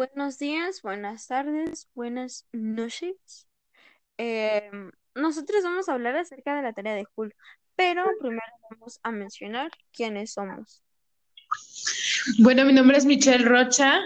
[0.00, 3.46] Buenos días, buenas tardes, buenas noches.
[4.16, 7.36] Em, nosotros vamos a hablar acerca de la tarea de Hulk,
[7.76, 8.40] pero primero
[8.70, 10.82] vamos a mencionar quiénes somos.
[12.38, 14.00] Bueno, mi nombre es Michelle Rocha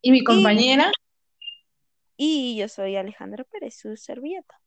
[0.00, 0.92] y mi compañera.
[2.16, 4.60] Y, yo soy Alejandra Pérez, su servilleta.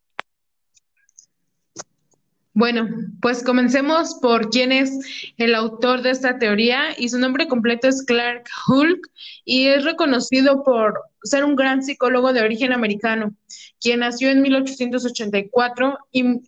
[2.59, 2.89] Bueno,
[3.21, 4.91] pues comencemos por quién es
[5.37, 9.09] el autor de esta teoría y su nombre completo es Clark Hulk
[9.45, 13.33] y es reconocido por ser un gran psicólogo de origen americano,
[13.79, 16.41] quien nació en 1884 y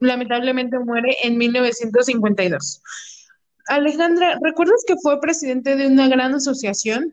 [0.00, 2.82] lamentablemente muere en 1952.
[3.66, 7.12] Alejandra, ¿recuerdas que fue presidente de una gran asociación?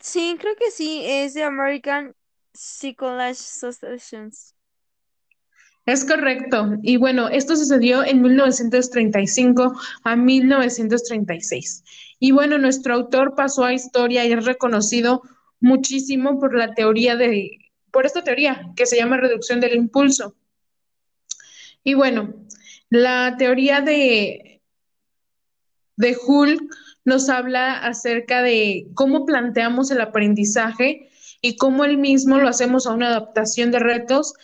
[0.00, 2.14] Sí, creo que sí, es de American
[2.52, 4.55] Psychology Associations.
[5.86, 6.78] Es correcto.
[6.82, 9.72] Y bueno, esto sucedió en 1935
[10.02, 11.84] a 1936.
[12.18, 15.22] Y bueno, nuestro autor pasó a historia y es reconocido
[15.60, 20.34] muchísimo por la teoría de, por esta teoría que se llama reducción del impulso.
[21.84, 22.34] Y bueno,
[22.90, 24.60] la teoría de,
[25.96, 26.68] de Hull
[27.04, 32.92] nos habla acerca de cómo planteamos el aprendizaje y cómo él mismo lo hacemos a
[32.92, 34.34] una adaptación de retos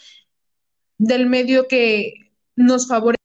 [1.02, 2.14] del medio que
[2.54, 3.18] nos favorece.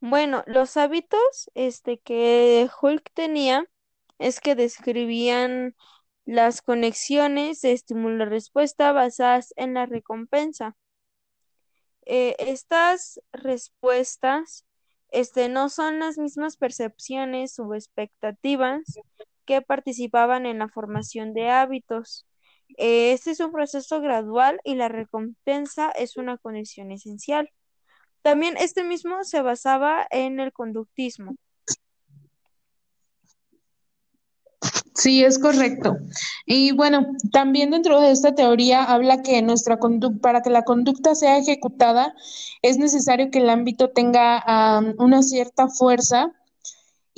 [0.00, 3.64] Bueno, los hábitos este, que Hulk tenía
[4.18, 5.74] es que describían
[6.24, 10.76] las conexiones de estímulo-respuesta basadas en la recompensa.
[12.06, 14.64] Eh, estas respuestas
[15.10, 18.82] este, no son las mismas percepciones o expectativas
[19.50, 22.24] que participaban en la formación de hábitos.
[22.78, 27.50] Eh, este es un proceso gradual y la recompensa es una condición esencial.
[28.22, 31.34] También este mismo se basaba en el conductismo.
[34.94, 35.96] Sí, es correcto.
[36.46, 39.80] Y bueno, también dentro de esta teoría habla que nuestra
[40.22, 42.14] para que la conducta sea ejecutada
[42.62, 46.39] es necesario que el ámbito tenga una cierta fuerza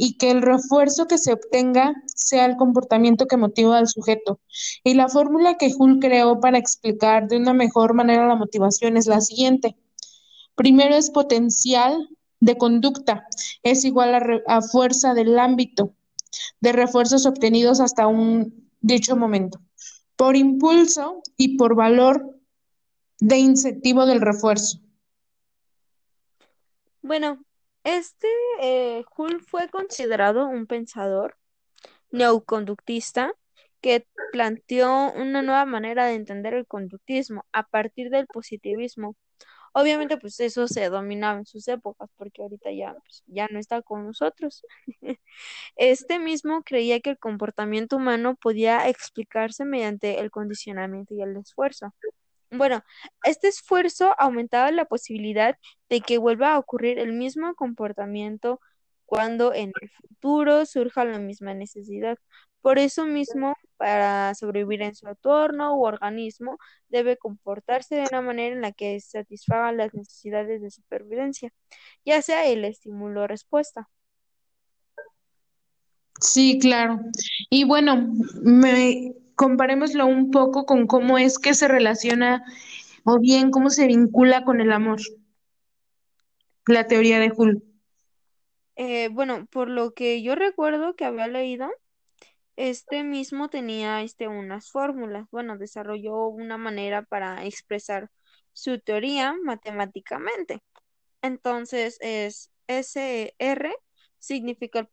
[0.04, 4.40] y que el refuerzo que se obtenga sea el comportamiento que motiva al sujeto.
[4.82, 9.06] Y la fórmula que Hull creó para explicar de una mejor manera la motivación es
[9.06, 9.76] la siguiente.
[10.56, 12.08] Primero es potencial
[12.40, 13.28] de conducta,
[13.62, 15.94] es igual a, a fuerza del ámbito
[16.60, 19.60] de refuerzos obtenidos hasta un dicho momento,
[20.16, 22.40] por impulso y por valor
[23.20, 24.80] de incentivo del refuerzo.
[27.02, 27.38] Bueno,
[27.84, 28.28] este
[28.60, 31.36] eh, Hull fue considerado un pensador
[32.10, 33.32] neoconductista
[33.80, 39.16] que planteó una nueva manera de entender el conductismo a partir del positivismo.
[39.74, 43.82] Obviamente, pues eso se dominaba en sus épocas, porque ahorita ya, pues, ya no está
[43.82, 44.64] con nosotros.
[45.76, 51.94] Este mismo creía que el comportamiento humano podía explicarse mediante el condicionamiento y el esfuerzo.
[52.52, 52.84] Bueno,
[53.24, 55.56] este esfuerzo aumentaba la posibilidad
[55.88, 58.60] de que vuelva a ocurrir el mismo comportamiento
[59.06, 62.18] cuando en el futuro surja la misma necesidad.
[62.60, 66.58] Por eso mismo, para sobrevivir en su entorno u organismo,
[66.88, 71.52] debe comportarse de una manera en la que satisfaga las necesidades de supervivencia,
[72.04, 73.88] ya sea el estímulo-respuesta.
[76.20, 77.00] Sí, claro.
[77.50, 82.44] Y bueno, me, comparémoslo un poco con cómo es que se relaciona
[83.04, 85.00] o bien cómo se vincula con el amor,
[86.66, 87.62] la teoría de Hull.
[88.76, 91.70] Eh, bueno, por lo que yo recuerdo que había leído,
[92.56, 95.26] este mismo tenía este, unas fórmulas.
[95.30, 98.10] Bueno, desarrolló una manera para expresar
[98.52, 100.60] su teoría matemáticamente.
[101.22, 103.74] Entonces es SR
[104.18, 104.88] significa el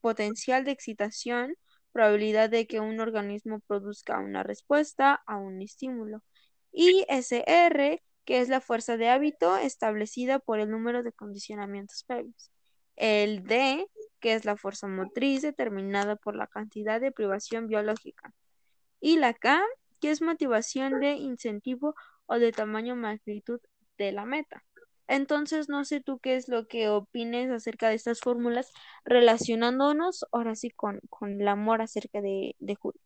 [0.00, 1.54] potencial de excitación
[1.92, 6.22] probabilidad de que un organismo produzca una respuesta a un estímulo.
[6.72, 12.50] Y SR, que es la fuerza de hábito establecida por el número de condicionamientos previos.
[12.96, 13.86] El D,
[14.20, 18.32] que es la fuerza motriz determinada por la cantidad de privación biológica.
[19.00, 19.62] Y la K,
[20.00, 21.94] que es motivación de incentivo
[22.26, 23.60] o de tamaño magnitud
[23.98, 24.64] de la meta.
[25.08, 28.72] Entonces, no sé tú qué es lo que opines acerca de estas fórmulas
[29.04, 33.00] relacionándonos ahora sí con, el amor acerca de, de Julio.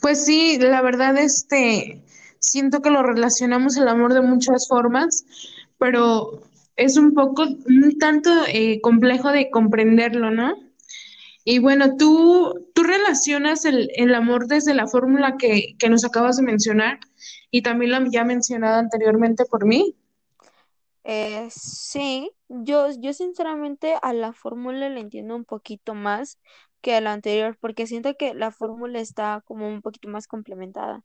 [0.00, 2.02] Pues sí, la verdad, este,
[2.38, 5.24] siento que lo relacionamos el amor de muchas formas,
[5.78, 6.42] pero
[6.76, 10.54] es un poco, un tanto eh, complejo de comprenderlo, ¿no?
[11.44, 16.38] Y bueno, tú, tú relacionas el, el amor desde la fórmula que, que nos acabas
[16.38, 16.98] de mencionar
[17.50, 19.94] y también la ya mencionada anteriormente por mí.
[21.04, 26.40] Eh, sí, yo, yo sinceramente a la fórmula le entiendo un poquito más
[26.80, 31.02] que a la anterior, porque siento que la fórmula está como un poquito más complementada.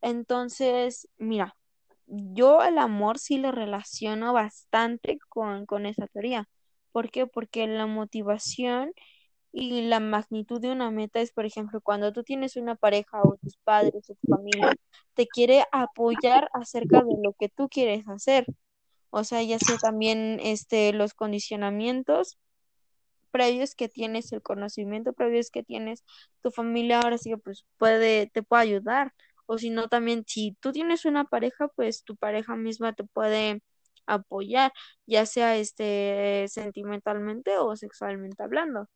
[0.00, 1.56] Entonces, mira,
[2.06, 6.48] yo el amor sí lo relaciono bastante con, con esa teoría.
[6.92, 7.26] ¿Por qué?
[7.26, 8.92] Porque la motivación
[9.52, 13.36] y la magnitud de una meta es, por ejemplo, cuando tú tienes una pareja o
[13.36, 14.74] tus padres o tu familia,
[15.14, 18.46] te quiere apoyar acerca de lo que tú quieres hacer.
[19.10, 22.38] O sea, ya sea también este, los condicionamientos
[23.30, 26.04] previos que tienes, el conocimiento previos que tienes,
[26.42, 29.12] tu familia ahora sí que pues puede, te puede ayudar.
[29.46, 33.62] O si no, también si tú tienes una pareja, pues tu pareja misma te puede
[34.06, 34.72] apoyar,
[35.06, 38.88] ya sea este sentimentalmente o sexualmente hablando.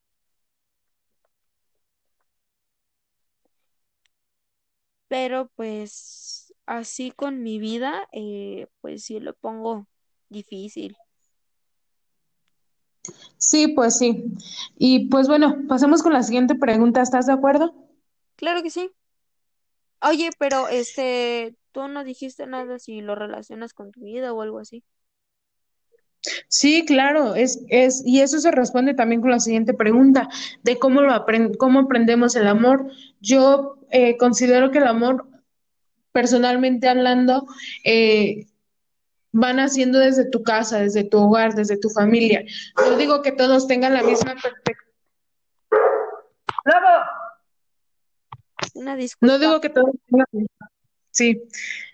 [5.09, 9.87] Pero pues así con mi vida, eh, pues sí lo pongo
[10.29, 10.97] difícil.
[13.39, 14.25] Sí, pues sí.
[14.77, 17.03] Y pues bueno, pasemos con la siguiente pregunta.
[17.03, 17.75] ¿Estás de acuerdo?
[18.37, 18.91] Claro que sí.
[20.03, 24.59] Oye, pero este, tú no dijiste nada si lo relacionas con tu vida o algo
[24.59, 24.85] así.
[26.49, 30.29] Sí, claro, es, es, y eso se responde también con la siguiente pregunta,
[30.63, 32.91] de cómo lo aprend cómo aprendemos el amor.
[33.21, 35.27] Yo eh, considero que el amor,
[36.13, 37.47] personalmente hablando,
[37.85, 38.47] eh,
[39.33, 42.45] van haciendo desde tu casa, desde tu hogar, desde tu familia.
[42.77, 44.87] No digo que todos tengan la misma perspectiva.
[48.75, 49.39] Una No disculpa.
[49.39, 50.27] digo que todos tengan,
[51.17, 51.43] sí,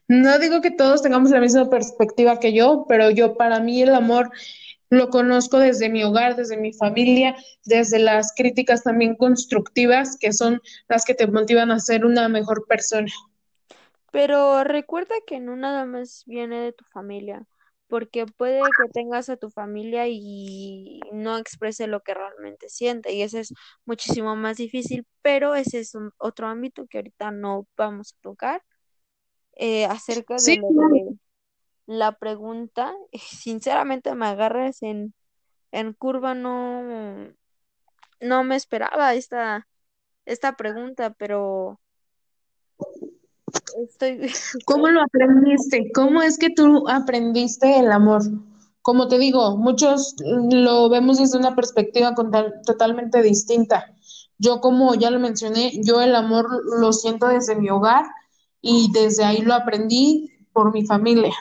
[0.08, 3.94] no digo que todos tengamos la misma perspectiva que yo, pero yo para mí el
[3.94, 4.30] amor
[4.90, 7.34] lo conozco desde mi hogar, desde mi familia,
[7.64, 12.66] desde las críticas también constructivas, que son las que te motivan a ser una mejor
[12.68, 13.08] persona.
[14.10, 17.46] Pero recuerda que no nada más viene de tu familia,
[17.88, 23.22] porque puede que tengas a tu familia y no exprese lo que realmente siente, y
[23.22, 23.52] eso es
[23.86, 28.62] muchísimo más difícil, pero ese es un- otro ámbito que ahorita no vamos a tocar.
[29.56, 31.16] Eh, acerca de Sí, lo de
[31.86, 35.14] la pregunta, sinceramente me agarras en,
[35.72, 36.82] en curva, no,
[38.20, 39.66] no me esperaba esta,
[40.24, 41.80] esta pregunta, pero
[43.82, 44.32] estoy,
[44.66, 45.90] ¿Cómo lo aprendiste?
[45.94, 48.22] ¿Cómo es que tú aprendiste el amor?
[48.80, 52.14] Como te digo, muchos lo vemos desde una perspectiva
[52.66, 53.94] totalmente distinta.
[54.38, 58.06] Yo, como ya lo mencioné, yo el amor lo siento desde mi hogar
[58.62, 61.34] y desde ahí lo aprendí por mi familia.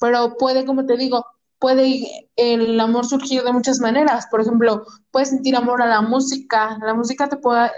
[0.00, 1.26] Pero puede, como te digo,
[1.58, 4.26] puede el amor surgir de muchas maneras.
[4.30, 6.78] Por ejemplo, puedes sentir amor a la música.
[6.82, 7.70] La música te puede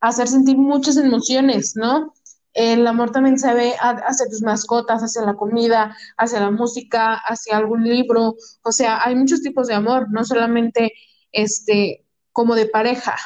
[0.00, 2.12] hacer sentir muchas emociones, ¿no?
[2.52, 7.56] El amor también se ve hacia tus mascotas, hacia la comida, hacia la música, hacia
[7.58, 8.34] algún libro.
[8.62, 10.92] O sea, hay muchos tipos de amor, no solamente
[11.32, 13.16] este como de pareja.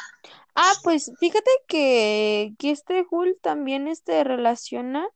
[0.55, 5.07] Ah, pues fíjate que, que este Hull también este relaciona,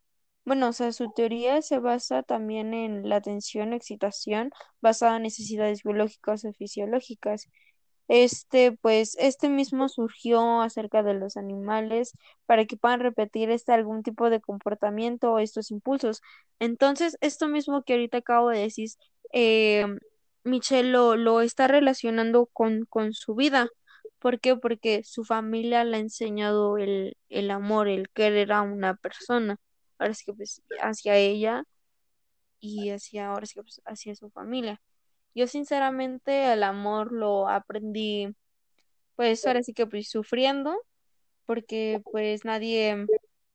[0.45, 4.51] bueno, o sea, su teoría se basa también en la atención, excitación,
[4.81, 7.49] basada en necesidades biológicas o fisiológicas.
[8.07, 12.13] Este, pues, este mismo surgió acerca de los animales
[12.45, 16.21] para que puedan repetir este algún tipo de comportamiento o estos impulsos.
[16.59, 18.89] Entonces, esto mismo que ahorita acabo de decir,
[19.33, 19.85] eh,
[20.43, 23.69] Michelle lo, lo está relacionando con, con su vida.
[24.25, 24.55] ¿Por qué?
[24.55, 29.57] Porque su familia le ha enseñado el, el amor, el querer a una persona.
[29.99, 31.63] Ahora sí que pues hacia ella
[32.59, 34.81] y hacia, ahora sí que pues hacia su familia.
[35.35, 38.35] Yo sinceramente el amor lo aprendí
[39.15, 40.75] pues ahora sí que pues sufriendo
[41.45, 43.05] porque pues nadie,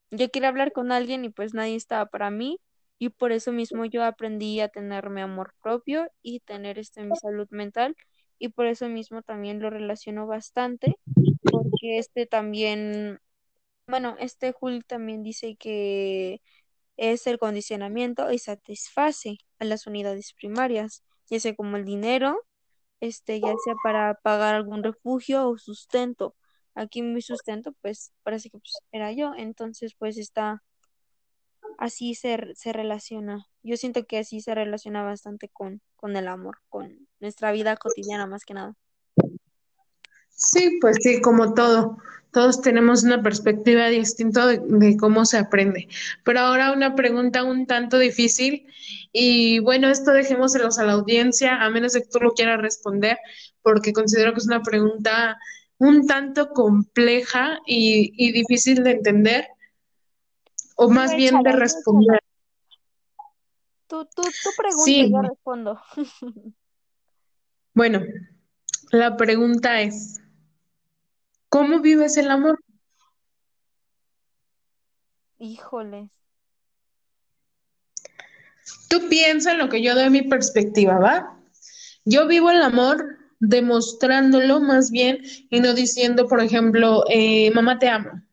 [0.09, 2.61] yo quería hablar con alguien y pues nadie estaba para mí
[2.97, 7.17] y por eso mismo yo aprendí a tener mi amor propio y tener este mi
[7.17, 7.93] salud mental
[8.41, 10.95] y por eso mismo también lo relaciono bastante
[11.43, 13.19] porque este también,
[13.87, 16.41] bueno, este Jul también dice que
[16.97, 22.41] es el condicionamiento y satisface a las unidades primarias, ya sea como el dinero,
[22.99, 26.35] este, ya sea para pagar algún refugio o sustento.
[26.73, 30.63] Aquí mi sustento, pues, parece que pues, era yo, entonces, pues, está,
[31.81, 33.47] así se, se relaciona.
[33.63, 38.27] Yo siento que así se relaciona bastante con, con el amor, con nuestra vida cotidiana
[38.27, 38.75] más que nada.
[40.29, 41.97] Sí, pues sí, como todo.
[42.31, 45.87] Todos tenemos una perspectiva distinta de, cómo se aprende.
[46.23, 48.67] Pero ahora una pregunta un tanto difícil
[49.11, 53.17] y bueno, esto dejémoselos a la audiencia, a menos que tú lo quieras responder,
[53.63, 55.35] porque considero que es una pregunta
[55.79, 59.47] un tanto compleja y difícil de entender,
[60.81, 62.19] o más bien de responder.
[63.85, 65.81] Tú, tú, tú pregunta y yo Sí, respondo.
[67.75, 68.01] bueno,
[68.91, 70.19] la pregunta es,
[71.49, 72.59] ¿cómo vives el amor?
[75.37, 76.09] Híjoles.
[78.89, 81.39] Tú piensa en lo que yo doy mi perspectiva, ¿va?
[82.05, 85.21] Yo vivo el amor demostrándolo más bien
[85.51, 88.23] y no diciendo, por ejemplo, eh, mamá te amo,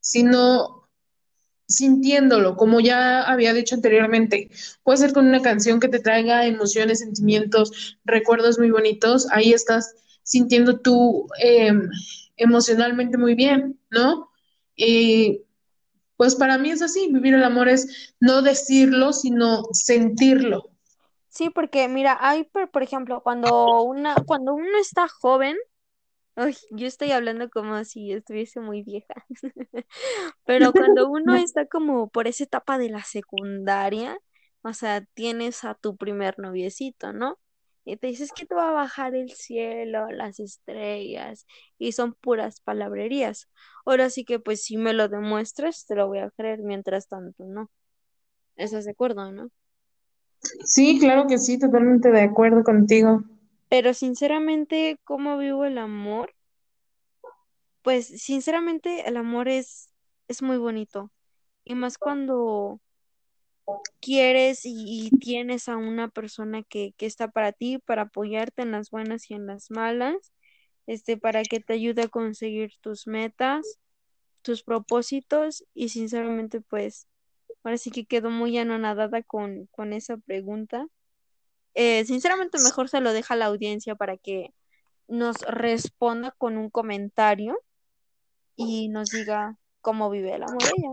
[0.00, 0.73] sino
[1.66, 4.50] sintiéndolo, como ya había dicho anteriormente.
[4.82, 9.94] Puede ser con una canción que te traiga emociones, sentimientos, recuerdos muy bonitos, ahí estás
[10.22, 11.72] sintiendo tú eh,
[12.36, 14.30] emocionalmente muy bien, ¿no?
[14.76, 15.42] Y
[16.16, 20.70] pues para mí es así, vivir el amor es no decirlo, sino sentirlo.
[21.28, 25.56] Sí, porque mira, hay, por, por ejemplo, cuando una, cuando uno está joven,
[26.36, 29.14] Ay, yo estoy hablando como si estuviese muy vieja.
[30.44, 34.18] Pero cuando uno está como por esa etapa de la secundaria,
[34.62, 37.38] o sea, tienes a tu primer noviecito, ¿no?
[37.84, 41.46] Y te dices que te va a bajar el cielo, las estrellas,
[41.78, 43.48] y son puras palabrerías.
[43.86, 47.44] Ahora sí que, pues, si me lo demuestras, te lo voy a creer, mientras tanto,
[47.44, 47.70] ¿no?
[48.56, 49.50] ¿Estás de acuerdo, no?
[50.64, 53.22] Sí, claro que sí, totalmente de acuerdo contigo.
[53.68, 56.34] Pero sinceramente, ¿cómo vivo el amor?
[57.82, 59.90] Pues, sinceramente, el amor es,
[60.28, 61.10] es muy bonito.
[61.64, 62.80] Y más cuando
[64.00, 68.90] quieres y, tienes a una persona que, que está para ti, para apoyarte en las
[68.90, 70.32] buenas y en las malas,
[70.86, 73.78] este, para que te ayude a conseguir tus metas,
[74.42, 77.08] tus propósitos, y sinceramente, pues,
[77.62, 80.86] ahora sí que quedo muy anonadada con, con esa pregunta.
[81.74, 84.52] Eh, sinceramente, mejor se lo deja a la audiencia para que
[85.08, 87.58] nos responda con un comentario
[88.56, 90.90] y nos diga cómo vive el amor ella.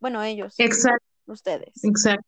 [0.00, 1.84] Bueno, ellos, Exacto, ustedes.
[1.84, 2.26] exacto.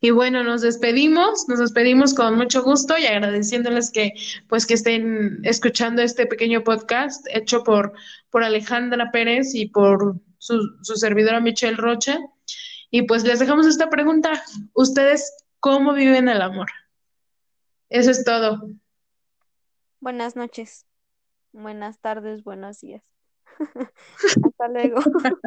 [0.00, 4.12] Y bueno, nos despedimos, nos despedimos con mucho gusto y agradeciéndoles que
[4.48, 7.92] pues que estén escuchando este pequeño podcast hecho por,
[8.30, 12.18] por Alejandra Pérez y por su, su servidora Michelle Rocha.
[12.90, 14.44] Y pues les dejamos esta pregunta.
[14.74, 16.68] ¿Ustedes cómo viven el amor?
[17.88, 18.68] Eso es todo.
[19.98, 20.84] Buenas noches,
[21.52, 23.02] buenas tardes, buenos días.
[24.44, 25.00] Hasta luego.